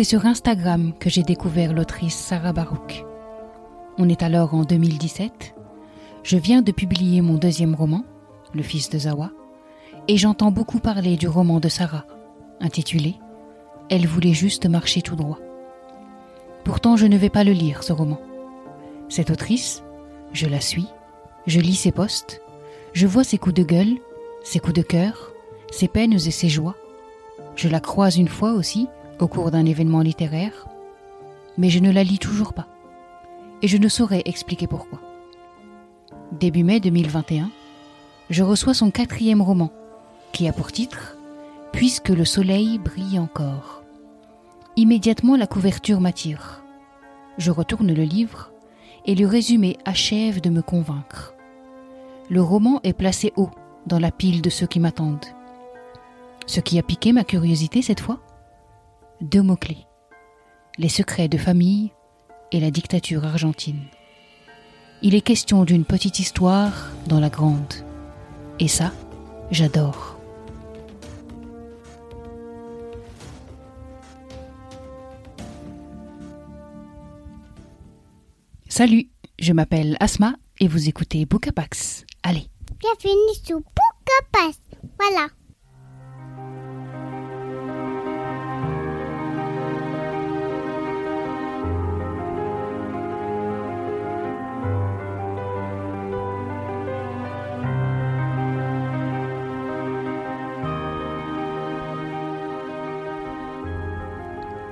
C'est 0.00 0.04
sur 0.04 0.24
Instagram 0.24 0.94
que 0.98 1.10
j'ai 1.10 1.22
découvert 1.22 1.74
l'autrice 1.74 2.14
Sarah 2.14 2.54
Barouk. 2.54 3.04
On 3.98 4.08
est 4.08 4.22
alors 4.22 4.54
en 4.54 4.64
2017. 4.64 5.54
Je 6.22 6.38
viens 6.38 6.62
de 6.62 6.72
publier 6.72 7.20
mon 7.20 7.34
deuxième 7.34 7.74
roman, 7.74 8.06
Le 8.54 8.62
fils 8.62 8.88
de 8.88 8.98
Zawa, 8.98 9.30
et 10.08 10.16
j'entends 10.16 10.52
beaucoup 10.52 10.78
parler 10.78 11.18
du 11.18 11.28
roman 11.28 11.60
de 11.60 11.68
Sarah, 11.68 12.06
intitulé 12.62 13.16
Elle 13.90 14.06
voulait 14.06 14.32
juste 14.32 14.64
marcher 14.64 15.02
tout 15.02 15.16
droit. 15.16 15.38
Pourtant, 16.64 16.96
je 16.96 17.04
ne 17.04 17.18
vais 17.18 17.28
pas 17.28 17.44
le 17.44 17.52
lire, 17.52 17.82
ce 17.82 17.92
roman. 17.92 18.22
Cette 19.10 19.28
autrice, 19.28 19.82
je 20.32 20.46
la 20.46 20.62
suis, 20.62 20.86
je 21.46 21.60
lis 21.60 21.74
ses 21.74 21.92
posts, 21.92 22.40
je 22.94 23.06
vois 23.06 23.22
ses 23.22 23.36
coups 23.36 23.56
de 23.56 23.64
gueule, 23.64 23.98
ses 24.44 24.60
coups 24.60 24.72
de 24.72 24.82
cœur, 24.82 25.34
ses 25.70 25.88
peines 25.88 26.14
et 26.14 26.30
ses 26.30 26.48
joies. 26.48 26.76
Je 27.54 27.68
la 27.68 27.80
croise 27.80 28.16
une 28.16 28.28
fois 28.28 28.52
aussi, 28.52 28.88
au 29.22 29.28
cours 29.28 29.50
d'un 29.50 29.66
événement 29.66 30.00
littéraire, 30.00 30.66
mais 31.58 31.70
je 31.70 31.78
ne 31.78 31.90
la 31.90 32.04
lis 32.04 32.18
toujours 32.18 32.52
pas. 32.52 32.66
Et 33.62 33.68
je 33.68 33.76
ne 33.76 33.88
saurais 33.88 34.22
expliquer 34.24 34.66
pourquoi. 34.66 35.00
Début 36.32 36.64
mai 36.64 36.80
2021, 36.80 37.50
je 38.30 38.42
reçois 38.42 38.74
son 38.74 38.90
quatrième 38.90 39.42
roman, 39.42 39.70
qui 40.32 40.48
a 40.48 40.52
pour 40.52 40.72
titre 40.72 41.16
Puisque 41.72 42.08
le 42.08 42.24
soleil 42.24 42.78
brille 42.78 43.18
encore. 43.18 43.82
Immédiatement 44.76 45.36
la 45.36 45.46
couverture 45.46 46.00
m'attire. 46.00 46.62
Je 47.38 47.50
retourne 47.50 47.92
le 47.92 48.02
livre 48.02 48.50
et 49.06 49.14
le 49.14 49.26
résumé 49.26 49.76
achève 49.84 50.40
de 50.40 50.50
me 50.50 50.62
convaincre. 50.62 51.34
Le 52.28 52.42
roman 52.42 52.80
est 52.82 52.92
placé 52.92 53.32
haut 53.36 53.50
dans 53.86 53.98
la 53.98 54.10
pile 54.10 54.42
de 54.42 54.50
ceux 54.50 54.66
qui 54.66 54.80
m'attendent. 54.80 55.26
Ce 56.46 56.60
qui 56.60 56.78
a 56.78 56.82
piqué 56.82 57.12
ma 57.12 57.24
curiosité 57.24 57.82
cette 57.82 58.00
fois 58.00 58.20
deux 59.20 59.42
mots-clés. 59.42 59.86
Les 60.78 60.88
secrets 60.88 61.28
de 61.28 61.38
famille 61.38 61.92
et 62.52 62.60
la 62.60 62.70
dictature 62.70 63.24
argentine. 63.24 63.84
Il 65.02 65.14
est 65.14 65.20
question 65.20 65.64
d'une 65.64 65.84
petite 65.84 66.18
histoire 66.18 66.90
dans 67.06 67.20
la 67.20 67.30
grande. 67.30 67.74
Et 68.58 68.68
ça, 68.68 68.92
j'adore. 69.50 70.16
Salut, 78.68 79.08
je 79.38 79.52
m'appelle 79.52 79.96
Asma 80.00 80.34
et 80.58 80.68
vous 80.68 80.88
écoutez 80.88 81.26
Bookapax. 81.26 82.04
Allez. 82.22 82.46
Bienvenue 82.78 83.34
sur 83.44 83.58
Bookapax. 83.58 84.58
Voilà. 84.98 85.28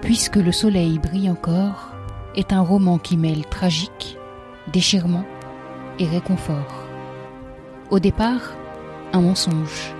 Puisque 0.08 0.36
le 0.36 0.52
soleil 0.52 0.98
brille 0.98 1.28
encore 1.28 1.92
est 2.34 2.54
un 2.54 2.62
roman 2.62 2.96
qui 2.96 3.18
mêle 3.18 3.44
tragique, 3.44 4.16
déchirement 4.72 5.26
et 5.98 6.06
réconfort. 6.06 6.86
Au 7.90 7.98
départ, 7.98 8.56
un 9.12 9.20
mensonge 9.20 9.94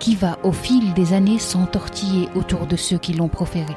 qui 0.00 0.16
va 0.16 0.40
au 0.42 0.50
fil 0.50 0.92
des 0.94 1.12
années 1.12 1.38
s'entortiller 1.38 2.28
autour 2.34 2.66
de 2.66 2.74
ceux 2.74 2.98
qui 2.98 3.12
l'ont 3.12 3.28
proféré, 3.28 3.76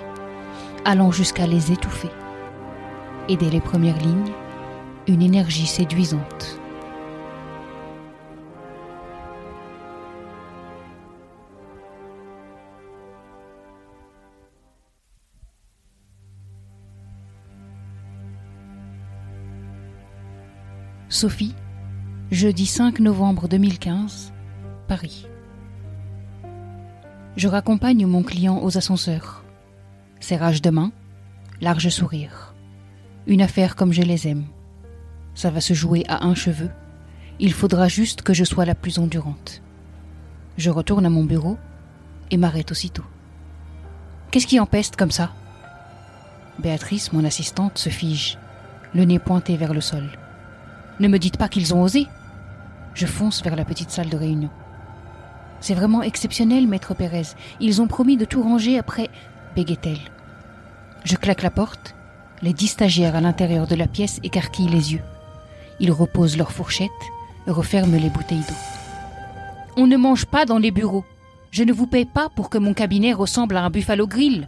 allant 0.83 1.11
jusqu'à 1.11 1.45
les 1.45 1.71
étouffer. 1.71 2.09
Et 3.29 3.37
dès 3.37 3.51
les 3.51 3.61
premières 3.61 3.99
lignes, 3.99 4.33
une 5.05 5.21
énergie 5.21 5.67
séduisante 5.67 6.59
Sophie, 21.11 21.53
jeudi 22.31 22.65
5 22.65 23.01
novembre 23.01 23.49
2015, 23.49 24.31
Paris. 24.87 25.27
Je 27.35 27.49
raccompagne 27.49 28.05
mon 28.05 28.23
client 28.23 28.63
aux 28.63 28.77
ascenseurs. 28.77 29.43
Serrage 30.21 30.61
de 30.61 30.69
main, 30.69 30.93
large 31.59 31.89
sourire. 31.89 32.55
Une 33.27 33.41
affaire 33.41 33.75
comme 33.75 33.91
je 33.91 34.03
les 34.03 34.29
aime. 34.29 34.45
Ça 35.35 35.49
va 35.49 35.59
se 35.59 35.73
jouer 35.73 36.05
à 36.07 36.23
un 36.23 36.33
cheveu. 36.33 36.69
Il 37.41 37.51
faudra 37.51 37.89
juste 37.89 38.21
que 38.21 38.33
je 38.33 38.45
sois 38.45 38.63
la 38.63 38.73
plus 38.73 38.97
endurante. 38.97 39.61
Je 40.55 40.69
retourne 40.69 41.05
à 41.05 41.09
mon 41.09 41.25
bureau 41.25 41.57
et 42.31 42.37
m'arrête 42.37 42.71
aussitôt. 42.71 43.05
Qu'est-ce 44.31 44.47
qui 44.47 44.61
empeste 44.61 44.95
comme 44.95 45.11
ça? 45.11 45.33
Béatrice, 46.59 47.11
mon 47.11 47.25
assistante, 47.25 47.77
se 47.77 47.89
fige, 47.89 48.37
le 48.93 49.03
nez 49.03 49.19
pointé 49.19 49.57
vers 49.57 49.73
le 49.73 49.81
sol. 49.81 50.09
Ne 51.01 51.07
me 51.07 51.17
dites 51.17 51.37
pas 51.37 51.49
qu'ils 51.49 51.73
ont 51.73 51.81
osé. 51.81 52.07
Je 52.93 53.07
fonce 53.07 53.41
vers 53.41 53.55
la 53.55 53.65
petite 53.65 53.89
salle 53.89 54.09
de 54.09 54.17
réunion. 54.17 54.51
C'est 55.59 55.73
vraiment 55.73 56.03
exceptionnel, 56.03 56.67
maître 56.67 56.93
Pérez. 56.93 57.33
Ils 57.59 57.81
ont 57.81 57.87
promis 57.87 58.17
de 58.17 58.25
tout 58.25 58.43
ranger 58.43 58.77
après, 58.77 59.09
bégaye-t-elle. 59.55 59.97
Je 61.03 61.15
claque 61.15 61.41
la 61.41 61.49
porte. 61.49 61.95
Les 62.43 62.53
dix 62.53 62.67
stagiaires 62.67 63.15
à 63.15 63.21
l'intérieur 63.21 63.65
de 63.65 63.73
la 63.73 63.87
pièce 63.87 64.19
écarquillent 64.21 64.69
les 64.69 64.93
yeux. 64.93 65.01
Ils 65.79 65.91
reposent 65.91 66.37
leurs 66.37 66.51
fourchettes 66.51 66.91
et 67.47 67.51
referment 67.51 67.97
les 67.97 68.11
bouteilles 68.11 68.45
d'eau. 68.47 68.53
On 69.77 69.87
ne 69.87 69.97
mange 69.97 70.27
pas 70.27 70.45
dans 70.45 70.59
les 70.59 70.69
bureaux. 70.69 71.05
Je 71.49 71.63
ne 71.63 71.73
vous 71.73 71.87
paie 71.87 72.05
pas 72.05 72.29
pour 72.29 72.51
que 72.51 72.59
mon 72.59 72.75
cabinet 72.75 73.13
ressemble 73.13 73.57
à 73.57 73.63
un 73.63 73.71
buffalo 73.71 74.05
grill. 74.05 74.47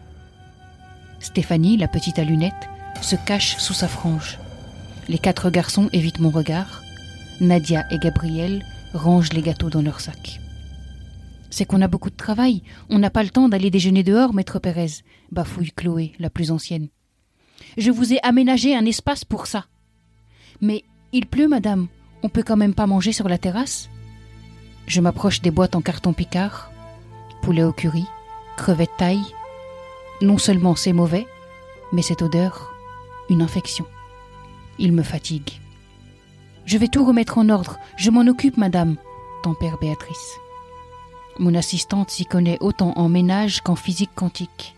Stéphanie, 1.19 1.77
la 1.77 1.87
petite 1.87 2.19
à 2.19 2.23
lunettes, 2.23 2.69
se 3.01 3.15
cache 3.15 3.57
sous 3.57 3.73
sa 3.73 3.87
frange. 3.87 4.37
Les 5.09 5.17
quatre 5.17 5.49
garçons 5.49 5.89
évitent 5.91 6.19
mon 6.19 6.29
regard. 6.29 6.81
Nadia 7.41 7.85
et 7.91 7.99
Gabriel 7.99 8.63
rangent 8.93 9.33
les 9.33 9.41
gâteaux 9.41 9.69
dans 9.69 9.81
leur 9.81 9.99
sac. 9.99 10.39
C'est 11.49 11.65
qu'on 11.65 11.81
a 11.81 11.87
beaucoup 11.87 12.09
de 12.09 12.15
travail. 12.15 12.63
On 12.89 12.99
n'a 12.99 13.09
pas 13.09 13.23
le 13.23 13.29
temps 13.29 13.49
d'aller 13.49 13.69
déjeuner 13.69 14.03
dehors, 14.03 14.33
maître 14.33 14.59
Pérez, 14.59 15.03
bafouille 15.31 15.71
Chloé, 15.71 16.13
la 16.19 16.29
plus 16.29 16.51
ancienne. 16.51 16.87
Je 17.77 17.91
vous 17.91 18.13
ai 18.13 18.19
aménagé 18.23 18.75
un 18.75 18.85
espace 18.85 19.25
pour 19.25 19.45
ça. 19.47 19.65
Mais 20.61 20.83
il 21.11 21.25
pleut, 21.25 21.47
madame. 21.47 21.87
On 22.23 22.29
peut 22.29 22.43
quand 22.43 22.57
même 22.57 22.73
pas 22.73 22.87
manger 22.87 23.11
sur 23.11 23.27
la 23.27 23.37
terrasse 23.37 23.89
Je 24.87 25.01
m'approche 25.01 25.41
des 25.41 25.51
boîtes 25.51 25.75
en 25.75 25.81
carton 25.81 26.13
picard. 26.13 26.71
Poulet 27.41 27.63
au 27.63 27.73
curry, 27.73 28.05
crevettes 28.55 28.97
taille. 28.97 29.25
Non 30.21 30.37
seulement 30.37 30.75
c'est 30.75 30.93
mauvais, 30.93 31.27
mais 31.91 32.01
cette 32.01 32.21
odeur, 32.21 32.73
une 33.29 33.41
infection. 33.41 33.85
Il 34.79 34.91
me 34.93 35.03
fatigue. 35.03 35.59
Je 36.65 36.77
vais 36.77 36.87
tout 36.87 37.05
remettre 37.05 37.37
en 37.37 37.49
ordre. 37.49 37.79
Je 37.97 38.09
m'en 38.09 38.27
occupe, 38.27 38.57
madame, 38.57 38.95
tempère 39.43 39.77
Béatrice. 39.79 40.37
Mon 41.39 41.55
assistante 41.55 42.09
s'y 42.09 42.25
connaît 42.25 42.57
autant 42.61 42.93
en 42.95 43.09
ménage 43.09 43.61
qu'en 43.61 43.75
physique 43.75 44.13
quantique. 44.15 44.75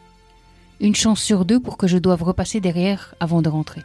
Une 0.79 0.95
chance 0.95 1.21
sur 1.21 1.45
deux 1.45 1.59
pour 1.59 1.77
que 1.77 1.87
je 1.87 1.97
doive 1.97 2.23
repasser 2.23 2.59
derrière 2.59 3.15
avant 3.19 3.41
de 3.41 3.49
rentrer. 3.49 3.83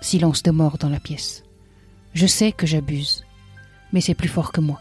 Silence 0.00 0.42
de 0.42 0.50
mort 0.50 0.78
dans 0.78 0.88
la 0.88 1.00
pièce. 1.00 1.44
Je 2.12 2.26
sais 2.26 2.52
que 2.52 2.66
j'abuse, 2.66 3.24
mais 3.92 4.00
c'est 4.00 4.14
plus 4.14 4.28
fort 4.28 4.52
que 4.52 4.60
moi. 4.60 4.78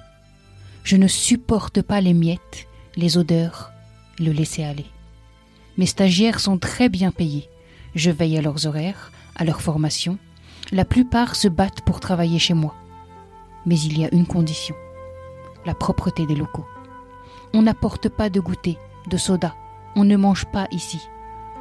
Je 0.84 0.98
ne 0.98 1.08
supporte 1.08 1.82
pas 1.82 2.02
les 2.02 2.14
miettes, 2.14 2.68
les 2.96 3.18
odeurs, 3.18 3.72
le 4.20 4.32
laisser 4.32 4.64
aller. 4.64 4.86
Mes 5.78 5.86
stagiaires 5.86 6.40
sont 6.40 6.58
très 6.58 6.90
bien 6.90 7.12
payés. 7.12 7.50
Je 7.96 8.12
veille 8.12 8.38
à 8.38 8.42
leurs 8.42 8.68
horaires, 8.68 9.12
à 9.36 9.44
leur 9.44 9.62
formation, 9.62 10.18
la 10.72 10.86
plupart 10.86 11.36
se 11.36 11.48
battent 11.48 11.82
pour 11.82 12.00
travailler 12.00 12.40
chez 12.40 12.54
moi. 12.54 12.76
Mais 13.66 13.80
il 13.80 13.98
y 13.98 14.06
a 14.06 14.14
une 14.14 14.28
condition, 14.28 14.76
la 15.66 15.74
propreté 15.74 16.26
des 16.26 16.36
locaux. 16.36 16.66
On 17.54 17.62
n'apporte 17.62 18.10
pas 18.10 18.30
de 18.30 18.40
goûter, 18.40 18.78
de 19.10 19.18
soda, 19.18 19.56
on 19.96 20.04
ne 20.04 20.18
mange 20.18 20.46
pas 20.46 20.68
ici. 20.72 21.00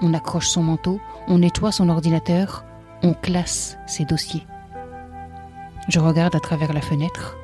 On 0.00 0.14
accroche 0.14 0.48
son 0.48 0.62
manteau, 0.62 1.00
on 1.28 1.38
nettoie 1.38 1.72
son 1.72 1.88
ordinateur, 1.88 2.64
on 3.02 3.14
classe 3.14 3.76
ses 3.86 4.04
dossiers. 4.04 4.46
Je 5.88 6.00
regarde 6.00 6.34
à 6.34 6.40
travers 6.40 6.72
la 6.72 6.80
fenêtre. 6.80 7.36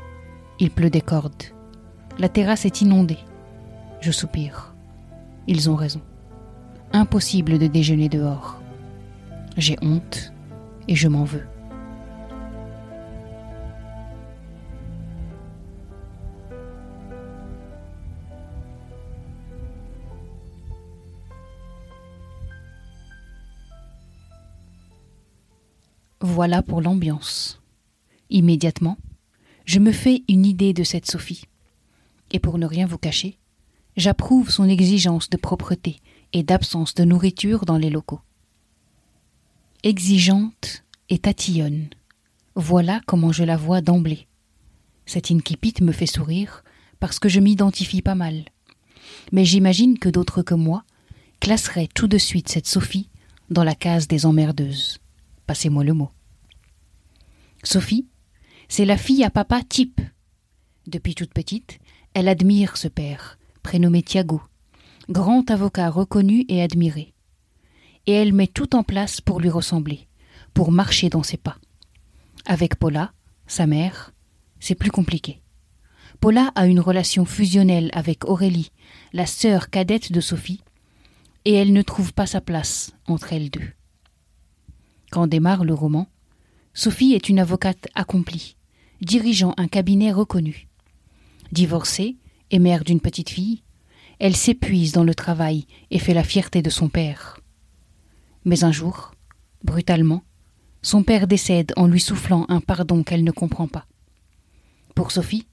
Il 0.60 0.70
pleut 0.70 0.90
des 0.90 1.00
cordes. 1.00 1.42
La 2.18 2.28
terrasse 2.28 2.64
est 2.64 2.80
inondée. 2.80 3.18
Je 4.00 4.10
soupire. 4.10 4.74
Ils 5.46 5.68
ont 5.68 5.76
raison. 5.76 6.00
Impossible 6.92 7.58
de 7.58 7.66
déjeuner 7.66 8.08
dehors 8.08 8.57
j'ai 9.58 9.76
honte 9.82 10.32
et 10.86 10.94
je 10.94 11.08
m'en 11.08 11.24
veux. 11.24 11.44
Voilà 26.20 26.62
pour 26.62 26.80
l'ambiance. 26.80 27.60
Immédiatement, 28.30 28.96
je 29.64 29.80
me 29.80 29.90
fais 29.90 30.22
une 30.28 30.46
idée 30.46 30.72
de 30.72 30.84
cette 30.84 31.06
Sophie. 31.06 31.44
Et 32.30 32.38
pour 32.38 32.58
ne 32.58 32.66
rien 32.66 32.86
vous 32.86 32.98
cacher, 32.98 33.38
j'approuve 33.96 34.50
son 34.50 34.68
exigence 34.68 35.30
de 35.30 35.36
propreté 35.36 36.00
et 36.32 36.42
d'absence 36.44 36.94
de 36.94 37.04
nourriture 37.04 37.64
dans 37.64 37.78
les 37.78 37.90
locaux. 37.90 38.20
Exigeante 39.84 40.82
et 41.08 41.20
tatillonne, 41.20 41.88
voilà 42.56 43.00
comment 43.06 43.30
je 43.30 43.44
la 43.44 43.56
vois 43.56 43.80
d'emblée. 43.80 44.26
Cette 45.06 45.30
incipit 45.30 45.74
me 45.82 45.92
fait 45.92 46.06
sourire 46.06 46.64
parce 46.98 47.20
que 47.20 47.28
je 47.28 47.38
m'identifie 47.38 48.02
pas 48.02 48.16
mal. 48.16 48.46
Mais 49.30 49.44
j'imagine 49.44 49.96
que 50.00 50.08
d'autres 50.08 50.42
que 50.42 50.54
moi 50.54 50.82
classeraient 51.38 51.88
tout 51.94 52.08
de 52.08 52.18
suite 52.18 52.48
cette 52.48 52.66
Sophie 52.66 53.08
dans 53.50 53.62
la 53.62 53.76
case 53.76 54.08
des 54.08 54.26
emmerdeuses. 54.26 54.98
Passez-moi 55.46 55.84
le 55.84 55.92
mot. 55.92 56.10
Sophie, 57.62 58.08
c'est 58.68 58.84
la 58.84 58.96
fille 58.96 59.22
à 59.22 59.30
papa 59.30 59.62
type. 59.62 60.00
Depuis 60.88 61.14
toute 61.14 61.32
petite, 61.32 61.78
elle 62.14 62.26
admire 62.26 62.76
ce 62.76 62.88
père, 62.88 63.38
prénommé 63.62 64.02
Thiago, 64.02 64.42
grand 65.08 65.48
avocat 65.52 65.88
reconnu 65.88 66.44
et 66.48 66.62
admiré. 66.62 67.14
Et 68.08 68.12
elle 68.12 68.32
met 68.32 68.46
tout 68.46 68.74
en 68.74 68.82
place 68.82 69.20
pour 69.20 69.38
lui 69.38 69.50
ressembler, 69.50 70.08
pour 70.54 70.72
marcher 70.72 71.10
dans 71.10 71.22
ses 71.22 71.36
pas. 71.36 71.58
Avec 72.46 72.76
Paula, 72.76 73.12
sa 73.46 73.66
mère, 73.66 74.14
c'est 74.60 74.74
plus 74.74 74.90
compliqué. 74.90 75.42
Paula 76.18 76.50
a 76.54 76.66
une 76.66 76.80
relation 76.80 77.26
fusionnelle 77.26 77.90
avec 77.92 78.24
Aurélie, 78.24 78.72
la 79.12 79.26
sœur 79.26 79.68
cadette 79.68 80.10
de 80.10 80.22
Sophie, 80.22 80.62
et 81.44 81.52
elle 81.52 81.74
ne 81.74 81.82
trouve 81.82 82.14
pas 82.14 82.24
sa 82.24 82.40
place 82.40 82.92
entre 83.06 83.34
elles 83.34 83.50
deux. 83.50 83.72
Quand 85.10 85.26
démarre 85.26 85.66
le 85.66 85.74
roman, 85.74 86.08
Sophie 86.72 87.12
est 87.12 87.28
une 87.28 87.38
avocate 87.38 87.88
accomplie, 87.94 88.56
dirigeant 89.02 89.52
un 89.58 89.68
cabinet 89.68 90.12
reconnu. 90.12 90.66
Divorcée 91.52 92.16
et 92.50 92.58
mère 92.58 92.84
d'une 92.84 93.02
petite 93.02 93.28
fille, 93.28 93.64
elle 94.18 94.34
s'épuise 94.34 94.92
dans 94.92 95.04
le 95.04 95.14
travail 95.14 95.66
et 95.90 95.98
fait 95.98 96.14
la 96.14 96.24
fierté 96.24 96.62
de 96.62 96.70
son 96.70 96.88
père. 96.88 97.38
Mais 98.48 98.64
un 98.64 98.72
jour, 98.72 99.12
brutalement, 99.62 100.22
son 100.80 101.02
père 101.02 101.26
décède 101.26 101.74
en 101.76 101.86
lui 101.86 102.00
soufflant 102.00 102.46
un 102.48 102.62
pardon 102.62 103.02
qu'elle 103.02 103.22
ne 103.22 103.30
comprend 103.30 103.68
pas. 103.68 103.84
Pour 104.94 105.10
Sophie, 105.12 105.46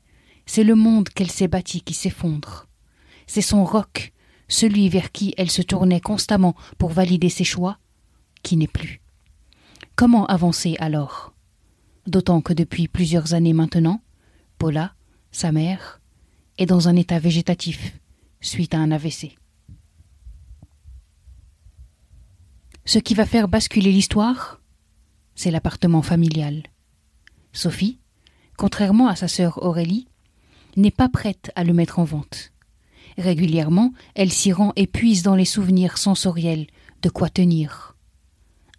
c'est 0.45 0.63
le 0.63 0.75
monde 0.75 1.09
qu'elle 1.09 1.29
s'est 1.29 1.49
bâti 1.49 1.81
qui 1.81 1.93
s'effondre. 1.93 2.67
C'est 3.27 3.41
son 3.41 3.65
roc, 3.65 4.13
celui 4.47 4.87
vers 4.87 5.11
qui 5.11 5.33
elle 5.35 5.51
se 5.51 5.61
tournait 5.61 5.99
constamment 5.99 6.55
pour 6.77 6.91
valider 6.91 7.27
ses 7.27 7.43
choix, 7.43 7.79
qui 8.43 8.55
n'est 8.55 8.65
plus. 8.65 9.01
Comment 9.97 10.25
avancer 10.27 10.77
alors? 10.79 11.33
D'autant 12.07 12.39
que 12.39 12.53
depuis 12.53 12.87
plusieurs 12.87 13.33
années 13.33 13.51
maintenant, 13.51 13.99
Paula, 14.57 14.93
sa 15.33 15.51
mère, 15.51 15.99
est 16.57 16.65
dans 16.65 16.87
un 16.87 16.95
état 16.95 17.19
végétatif 17.19 17.99
suite 18.39 18.73
à 18.73 18.77
un 18.77 18.91
AVC. 18.91 19.35
Ce 22.87 22.99
qui 22.99 23.15
va 23.15 23.25
faire 23.25 23.47
basculer 23.47 23.91
l'histoire, 23.91 24.61
c'est 25.33 25.49
l'appartement 25.49 26.03
familial. 26.03 26.61
Sophie, 27.51 27.99
contrairement 28.57 29.07
à 29.07 29.15
sa 29.15 29.27
sœur 29.27 29.63
Aurélie, 29.63 30.07
n'est 30.77 30.91
pas 30.91 31.09
prête 31.09 31.51
à 31.55 31.63
le 31.63 31.73
mettre 31.73 31.97
en 31.97 32.03
vente. 32.03 32.51
Régulièrement, 33.17 33.91
elle 34.13 34.31
s'y 34.31 34.51
rend 34.51 34.71
et 34.75 34.85
puise 34.85 35.23
dans 35.23 35.33
les 35.35 35.45
souvenirs 35.45 35.97
sensoriels 35.97 36.67
de 37.01 37.09
quoi 37.09 37.29
tenir. 37.29 37.95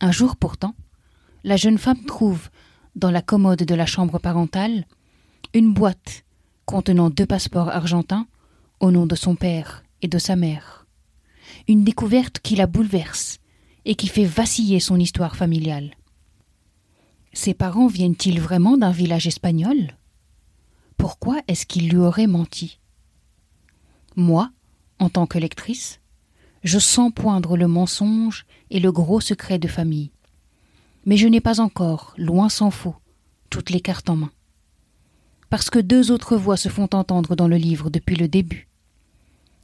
Un 0.01 0.13
jour 0.13 0.37
pourtant, 0.37 0.77
la 1.43 1.57
jeune 1.57 1.79
femme 1.79 2.05
trouve, 2.05 2.49
dans 2.95 3.11
la 3.11 3.23
commode 3.23 3.65
de 3.65 3.75
la 3.75 3.87
chambre 3.87 4.21
parentale, 4.21 4.87
une 5.53 5.75
boîte 5.75 6.25
contenant 6.65 7.11
deux 7.11 7.27
passeports 7.27 7.71
argentins 7.71 8.29
au 8.79 8.93
nom 8.93 9.07
de 9.07 9.17
son 9.17 9.35
père 9.35 9.83
et 10.01 10.09
de 10.09 10.19
sa 10.19 10.37
mère. 10.37 10.87
Une 11.67 11.83
découverte 11.83 12.39
qui 12.39 12.55
la 12.55 12.69
bouleverse 12.69 13.41
et 13.87 13.95
qui 13.95 14.09
fait 14.09 14.27
vaciller 14.27 14.81
son 14.81 14.99
histoire 14.99 15.37
familiale. 15.37 15.95
Ses 17.33 17.55
parents 17.55 17.87
viennent-ils 17.87 18.41
vraiment 18.41 18.77
d'un 18.77 18.91
village 18.91 19.29
espagnol? 19.29 19.97
Pourquoi 20.97 21.41
est-ce 21.47 21.67
qu'il 21.67 21.89
lui 21.89 21.99
aurait 21.99 22.27
menti? 22.27 22.81
Moi, 24.17 24.51
en 24.99 25.09
tant 25.09 25.27
que 25.27 25.39
lectrice, 25.39 26.01
je 26.65 26.81
sens 26.81 27.13
poindre 27.15 27.57
le 27.57 27.69
mensonge 27.69 28.45
et 28.71 28.81
le 28.81 28.91
gros 28.91 29.21
secret 29.21 29.59
de 29.59 29.69
famille. 29.69 30.11
Mais 31.05 31.17
je 31.17 31.29
n'ai 31.29 31.41
pas 31.41 31.61
encore, 31.61 32.13
loin 32.17 32.49
s'en 32.49 32.73
faut, 32.73 32.97
toutes 33.51 33.71
les 33.71 33.81
cartes 33.81 34.11
en 34.11 34.17
main. 34.17 34.33
Parce 35.49 35.71
que 35.71 35.79
deux 35.79 36.11
autres 36.11 36.37
voix 36.37 36.57
se 36.57 36.69
font 36.69 36.89
entendre 36.93 37.37
dans 37.37 37.47
le 37.47 37.57
livre 37.57 37.89
depuis 37.89 38.17
le 38.17 38.27
début. 38.27 38.67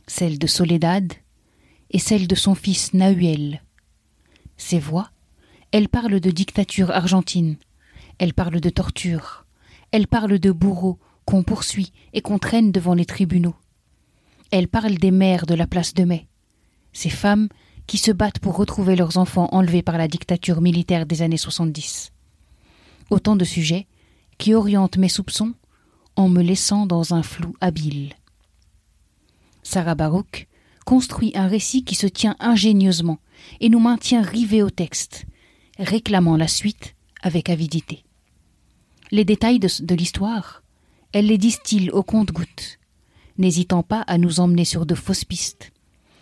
Celle 0.07 0.39
de 0.39 0.47
Soledad 0.47 1.13
et 1.91 1.99
celle 1.99 2.29
de 2.29 2.37
son 2.37 2.55
fils 2.55 2.95
Nahuel. 2.95 3.63
Ces 4.57 4.79
voix 4.79 5.11
elle 5.73 5.89
parle 5.89 6.21
de 6.21 6.31
dictature 6.31 6.91
argentine. 6.91 7.57
Elle 8.19 8.35
parle 8.35 8.61
de 8.61 8.69
torture. 8.69 9.47
Elle 9.91 10.07
parle 10.07 10.39
de 10.39 10.53
bourreaux 10.53 10.99
qu'on 11.25 11.43
poursuit 11.43 11.93
et 12.13 12.21
qu'on 12.21 12.39
traîne 12.39 12.73
devant 12.73 12.93
les 12.93 13.07
tribunaux. 13.07 13.55
Elle 14.51 14.69
parle 14.69 14.97
des 14.97 15.11
mères 15.11 15.47
de 15.47 15.55
la 15.55 15.67
place 15.67 15.95
de 15.95 16.05
Mai, 16.05 16.27
ces 16.93 17.09
femmes 17.09 17.49
qui 17.87 17.97
se 17.97 18.11
battent 18.11 18.39
pour 18.39 18.57
retrouver 18.57 18.97
leurs 18.97 19.17
enfants 19.17 19.49
enlevés 19.51 19.83
par 19.83 19.97
la 19.97 20.09
dictature 20.09 20.61
militaire 20.61 21.07
des 21.07 21.23
années 21.23 21.39
70. 21.39 22.13
Autant 23.09 23.35
de 23.35 23.45
sujets 23.45 23.87
qui 24.37 24.53
orientent 24.53 24.99
mes 24.99 25.09
soupçons 25.09 25.55
en 26.17 26.29
me 26.29 26.43
laissant 26.43 26.85
dans 26.85 27.15
un 27.15 27.23
flou 27.23 27.55
habile. 27.63 28.13
Sarah 29.63 29.95
Barouk 29.95 30.49
construit 30.85 31.33
un 31.35 31.47
récit 31.47 31.83
qui 31.83 31.95
se 31.95 32.07
tient 32.07 32.37
ingénieusement 32.41 33.19
et 33.61 33.69
nous 33.69 33.81
maintient 33.81 34.23
rivés 34.23 34.62
au 34.62 34.70
texte, 34.70 35.27
réclamant 35.79 36.36
la 36.36 36.48
suite 36.48 36.94
avec 37.22 37.48
avidité. 37.51 38.05
Les 39.10 39.24
détails 39.24 39.58
de, 39.58 39.94
l'histoire, 39.94 40.62
elle 41.12 41.27
les 41.27 41.39
distille 41.39 41.91
au 41.91 42.03
compte-gouttes, 42.03 42.79
n'hésitant 43.39 43.82
pas 43.82 44.01
à 44.03 44.19
nous 44.19 44.41
emmener 44.41 44.65
sur 44.65 44.86
de 44.86 44.94
fausses 44.94 45.24
pistes, 45.24 45.72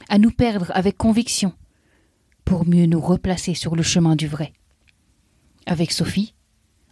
à 0.08 0.18
nous 0.18 0.30
perdre 0.30 0.72
avec 0.74 0.96
conviction, 0.96 1.52
pour 2.44 2.66
mieux 2.66 2.86
nous 2.86 3.00
replacer 3.00 3.54
sur 3.54 3.76
le 3.76 3.82
chemin 3.82 4.16
du 4.16 4.26
vrai. 4.26 4.52
Avec 5.66 5.92
Sophie, 5.92 6.34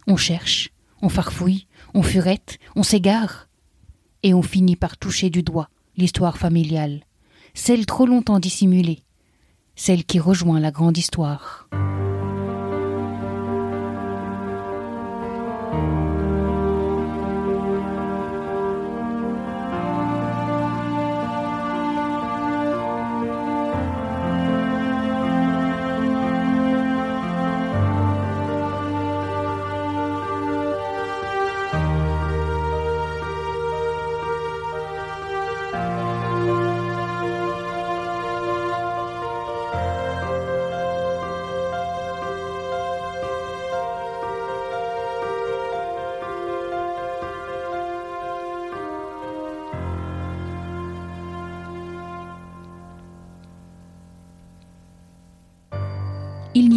on 0.07 0.15
cherche, 0.15 0.69
on 1.01 1.09
farfouille, 1.09 1.67
on 1.93 2.01
furette, 2.01 2.59
on 2.75 2.83
s'égare, 2.83 3.49
et 4.23 4.33
on 4.33 4.41
finit 4.41 4.75
par 4.75 4.97
toucher 4.97 5.29
du 5.29 5.43
doigt 5.43 5.69
l'histoire 5.97 6.37
familiale, 6.37 7.03
celle 7.53 7.85
trop 7.85 8.05
longtemps 8.05 8.39
dissimulée, 8.39 9.03
celle 9.79 10.03
qui 10.03 10.19
rejoint 10.19 10.59
la 10.59 10.71
grande 10.71 10.97
histoire. 10.97 11.69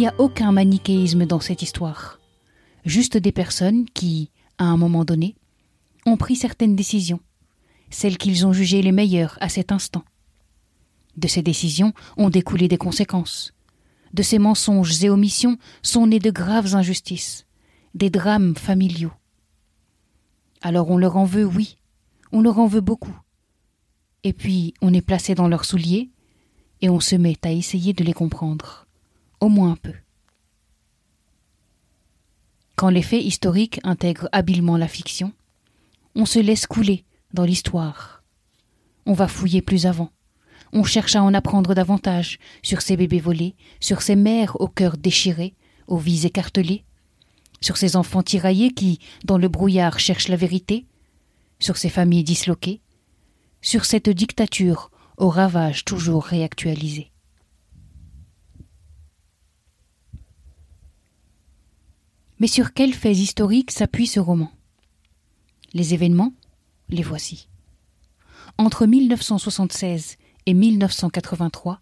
N'y 0.03 0.09
a 0.09 0.15
aucun 0.17 0.51
manichéisme 0.51 1.25
dans 1.25 1.39
cette 1.39 1.61
histoire. 1.61 2.19
Juste 2.83 3.15
des 3.15 3.31
personnes 3.31 3.85
qui, 3.93 4.31
à 4.57 4.65
un 4.65 4.75
moment 4.75 5.05
donné, 5.05 5.33
ont 6.05 6.17
pris 6.17 6.35
certaines 6.35 6.75
décisions, 6.75 7.21
celles 7.89 8.17
qu'ils 8.17 8.45
ont 8.45 8.51
jugées 8.51 8.81
les 8.81 8.91
meilleures 8.91 9.37
à 9.39 9.47
cet 9.47 9.71
instant. 9.71 10.03
De 11.15 11.29
ces 11.29 11.41
décisions 11.41 11.93
ont 12.17 12.29
découlé 12.29 12.67
des 12.67 12.77
conséquences. 12.77 13.53
De 14.13 14.23
ces 14.23 14.39
mensonges 14.39 15.01
et 15.05 15.09
omissions 15.09 15.57
sont 15.83 16.05
nées 16.05 16.19
de 16.19 16.31
graves 16.31 16.75
injustices, 16.75 17.45
des 17.93 18.09
drames 18.09 18.57
familiaux. 18.57 19.13
Alors 20.61 20.89
on 20.89 20.97
leur 20.97 21.15
en 21.15 21.23
veut, 21.23 21.45
oui, 21.45 21.77
on 22.33 22.41
leur 22.41 22.59
en 22.59 22.67
veut 22.67 22.81
beaucoup. 22.81 23.17
Et 24.25 24.33
puis 24.33 24.73
on 24.81 24.93
est 24.93 25.01
placé 25.01 25.33
dans 25.33 25.47
leurs 25.47 25.63
souliers 25.63 26.09
et 26.81 26.89
on 26.89 26.99
se 26.99 27.15
met 27.15 27.37
à 27.43 27.53
essayer 27.53 27.93
de 27.93 28.03
les 28.03 28.11
comprendre 28.11 28.82
au 29.43 29.49
moins 29.49 29.73
un 29.73 29.75
peu. 29.75 29.93
quand 32.83 32.89
les 32.89 33.01
faits 33.01 33.23
historiques 33.23 33.79
intègrent 33.85 34.27
habilement 34.33 34.75
la 34.75 34.89
fiction, 34.89 35.31
on 36.15 36.25
se 36.25 36.39
laisse 36.39 36.67
couler 36.67 37.05
dans 37.33 37.45
l'histoire. 37.45 38.23
On 39.05 39.13
va 39.13 39.29
fouiller 39.29 39.61
plus 39.61 39.85
avant. 39.85 40.09
On 40.73 40.83
cherche 40.83 41.15
à 41.15 41.23
en 41.23 41.33
apprendre 41.33 41.75
davantage 41.75 42.39
sur 42.61 42.81
ces 42.81 42.97
bébés 42.97 43.21
volés, 43.21 43.55
sur 43.79 44.01
ces 44.01 44.17
mères 44.17 44.59
au 44.59 44.67
cœur 44.67 44.97
déchiré, 44.97 45.53
aux 45.87 45.97
vies 45.97 46.25
écartelées, 46.25 46.83
sur 47.61 47.77
ces 47.77 47.95
enfants 47.95 48.21
tiraillés 48.21 48.73
qui, 48.73 48.99
dans 49.23 49.37
le 49.37 49.47
brouillard, 49.47 49.97
cherchent 49.97 50.27
la 50.27 50.35
vérité, 50.35 50.85
sur 51.59 51.77
ces 51.77 51.89
familles 51.89 52.25
disloquées, 52.25 52.81
sur 53.61 53.85
cette 53.85 54.09
dictature 54.09 54.91
aux 55.15 55.29
ravages 55.29 55.85
toujours 55.85 56.25
réactualisés. 56.25 57.12
Mais 62.43 62.47
sur 62.47 62.73
quels 62.73 62.93
faits 62.93 63.17
historiques 63.17 63.71
s'appuie 63.71 64.05
ce 64.05 64.19
roman? 64.19 64.51
Les 65.73 65.93
événements 65.93 66.33
Les 66.89 67.01
voici. 67.01 67.47
Entre 68.57 68.85
1976 68.85 70.17
et 70.45 70.53
1983, 70.53 71.79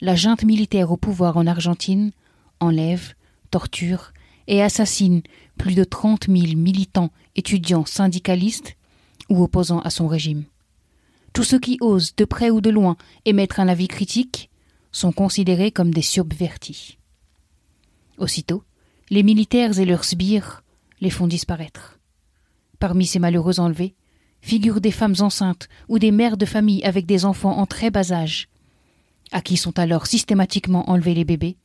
la 0.00 0.14
junte 0.14 0.44
militaire 0.44 0.92
au 0.92 0.96
pouvoir 0.96 1.36
en 1.38 1.48
Argentine 1.48 2.12
enlève, 2.60 3.14
torture 3.50 4.12
et 4.46 4.62
assassine 4.62 5.22
plus 5.58 5.74
de 5.74 5.82
30 5.82 6.26
000 6.26 6.54
militants, 6.54 7.10
étudiants, 7.34 7.84
syndicalistes 7.84 8.76
ou 9.28 9.42
opposants 9.42 9.80
à 9.80 9.90
son 9.90 10.06
régime. 10.06 10.44
Tous 11.32 11.42
ceux 11.42 11.58
qui 11.58 11.78
osent, 11.80 12.14
de 12.14 12.24
près 12.24 12.50
ou 12.50 12.60
de 12.60 12.70
loin, 12.70 12.96
émettre 13.24 13.58
un 13.58 13.66
avis 13.66 13.88
critique 13.88 14.50
sont 14.92 15.10
considérés 15.10 15.72
comme 15.72 15.92
des 15.92 16.00
subvertis. 16.00 16.96
Aussitôt, 18.18 18.62
les 19.10 19.24
militaires 19.24 19.78
et 19.78 19.84
leurs 19.84 20.04
sbires 20.04 20.62
les 21.00 21.10
font 21.10 21.26
disparaître. 21.26 21.98
Parmi 22.78 23.06
ces 23.06 23.18
malheureux 23.18 23.58
enlevés 23.58 23.94
figurent 24.40 24.80
des 24.80 24.92
femmes 24.92 25.16
enceintes 25.18 25.68
ou 25.88 25.98
des 25.98 26.12
mères 26.12 26.36
de 26.36 26.46
famille 26.46 26.82
avec 26.84 27.06
des 27.06 27.24
enfants 27.24 27.58
en 27.58 27.66
très 27.66 27.90
bas 27.90 28.12
âge, 28.12 28.48
à 29.32 29.42
qui 29.42 29.56
sont 29.56 29.78
alors 29.78 30.06
systématiquement 30.06 30.88
enlevés 30.88 31.14
les 31.14 31.24
bébés 31.24 31.56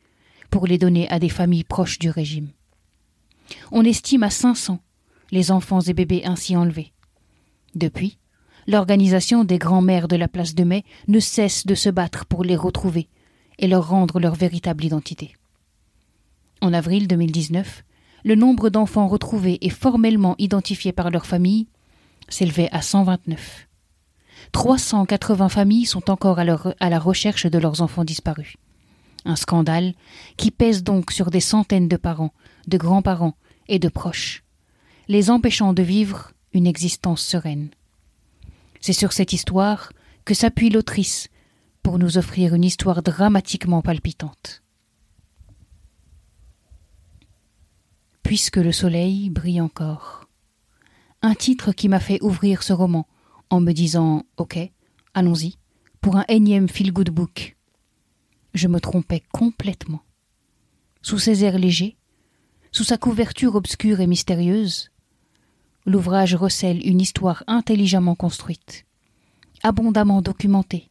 pour 0.49 0.65
les 0.65 0.77
donner 0.77 1.07
à 1.09 1.19
des 1.19 1.29
familles 1.29 1.63
proches 1.63 1.99
du 1.99 2.09
régime. 2.09 2.49
On 3.71 3.85
estime 3.85 4.23
à 4.23 4.29
500 4.31 4.79
les 5.31 5.51
enfants 5.51 5.81
et 5.81 5.93
bébés 5.93 6.23
ainsi 6.25 6.55
enlevés. 6.55 6.93
Depuis, 7.75 8.17
l'organisation 8.67 9.43
des 9.43 9.57
grands-mères 9.57 10.07
de 10.07 10.15
la 10.15 10.27
place 10.27 10.55
de 10.55 10.63
Mai 10.63 10.83
ne 11.07 11.19
cesse 11.19 11.65
de 11.65 11.75
se 11.75 11.89
battre 11.89 12.25
pour 12.25 12.43
les 12.43 12.55
retrouver 12.55 13.07
et 13.59 13.67
leur 13.67 13.87
rendre 13.87 14.19
leur 14.19 14.35
véritable 14.35 14.83
identité. 14.85 15.35
En 16.65 16.73
avril 16.73 17.07
2019, 17.07 17.83
le 18.23 18.33
nombre 18.33 18.71
d'enfants 18.71 19.07
retrouvés 19.07 19.59
et 19.61 19.69
formellement 19.69 20.33
identifiés 20.39 20.93
par 20.93 21.11
leur 21.11 21.27
famille 21.27 21.67
s'élevait 22.27 22.69
à 22.71 22.81
129. 22.81 23.67
380 24.51 25.49
familles 25.49 25.85
sont 25.85 26.09
encore 26.09 26.39
à, 26.39 26.45
à 26.79 26.89
la 26.89 26.97
recherche 26.97 27.45
de 27.45 27.59
leurs 27.59 27.83
enfants 27.83 28.03
disparus. 28.03 28.55
Un 29.25 29.35
scandale 29.35 29.93
qui 30.37 30.49
pèse 30.49 30.81
donc 30.81 31.11
sur 31.11 31.29
des 31.29 31.39
centaines 31.39 31.87
de 31.87 31.97
parents, 31.97 32.33
de 32.67 32.79
grands-parents 32.79 33.35
et 33.67 33.77
de 33.77 33.87
proches, 33.87 34.43
les 35.07 35.29
empêchant 35.29 35.71
de 35.71 35.83
vivre 35.83 36.31
une 36.51 36.65
existence 36.65 37.21
sereine. 37.21 37.69
C'est 38.81 38.91
sur 38.91 39.13
cette 39.13 39.33
histoire 39.33 39.91
que 40.25 40.33
s'appuie 40.33 40.71
l'autrice 40.71 41.27
pour 41.83 41.99
nous 41.99 42.17
offrir 42.17 42.55
une 42.55 42.63
histoire 42.63 43.03
dramatiquement 43.03 43.83
palpitante. 43.83 44.63
Puisque 48.25 48.57
le 48.57 48.71
soleil 48.71 49.29
brille 49.29 49.61
encore. 49.61 50.27
Un 51.21 51.35
titre 51.35 51.73
qui 51.73 51.87
m'a 51.87 51.99
fait 51.99 52.17
ouvrir 52.23 52.63
ce 52.63 52.73
roman 52.73 53.07
en 53.51 53.61
me 53.61 53.71
disant 53.71 54.23
Ok, 54.37 54.57
allons-y, 55.13 55.59
pour 56.01 56.15
un 56.15 56.25
énième 56.27 56.67
feel-good 56.67 57.11
book. 57.11 57.55
Je 58.55 58.67
me 58.67 58.79
trompais 58.79 59.21
complètement. 59.31 60.01
Sous 61.03 61.19
ses 61.19 61.43
airs 61.43 61.59
légers, 61.59 61.97
sous 62.71 62.83
sa 62.83 62.97
couverture 62.97 63.53
obscure 63.53 63.99
et 63.99 64.07
mystérieuse, 64.07 64.89
l'ouvrage 65.85 66.33
recèle 66.33 66.83
une 66.83 67.01
histoire 67.01 67.43
intelligemment 67.45 68.15
construite, 68.15 68.87
abondamment 69.61 70.23
documentée, 70.23 70.89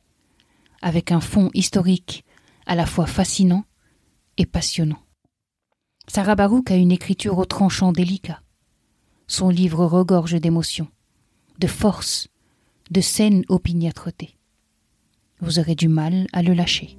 avec 0.82 1.10
un 1.10 1.20
fond 1.20 1.50
historique 1.52 2.24
à 2.64 2.76
la 2.76 2.86
fois 2.86 3.06
fascinant 3.06 3.64
et 4.36 4.46
passionnant. 4.46 5.03
Sarah 6.06 6.34
Barouk 6.34 6.70
a 6.70 6.76
une 6.76 6.92
écriture 6.92 7.38
au 7.38 7.44
tranchant 7.44 7.92
délicat. 7.92 8.40
Son 9.26 9.48
livre 9.48 9.84
regorge 9.86 10.34
d'émotions, 10.34 10.88
de 11.58 11.66
force, 11.66 12.28
de 12.90 13.00
scènes 13.00 13.44
opiniâtreté. 13.48 14.36
Vous 15.40 15.58
aurez 15.58 15.74
du 15.74 15.88
mal 15.88 16.26
à 16.32 16.42
le 16.42 16.52
lâcher. 16.52 16.98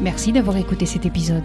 Merci 0.00 0.32
d'avoir 0.32 0.56
écouté 0.56 0.86
cet 0.86 1.06
épisode. 1.06 1.44